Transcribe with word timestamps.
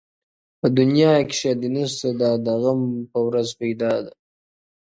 په 0.59 0.67
دنیا 0.77 1.13
کي 1.27 1.35
ښادي 1.39 1.69
نسته 1.75 2.07
دا 2.21 2.31
د 2.45 2.47
غم 2.61 2.81
په 3.11 3.19
ورځ 3.27 3.47
پیدا 3.59 3.93
ده، 4.05 4.13